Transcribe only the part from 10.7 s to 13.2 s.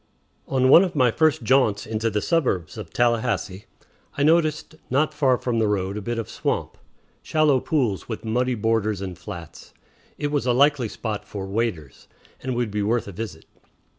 spot for "waders," and would be worth a